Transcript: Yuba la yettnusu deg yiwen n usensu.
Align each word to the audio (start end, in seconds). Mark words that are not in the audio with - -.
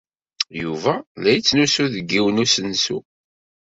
Yuba 0.61 0.93
la 1.21 1.29
yettnusu 1.31 1.85
deg 1.95 2.07
yiwen 2.13 2.37
n 2.41 2.43
usensu. 2.43 2.97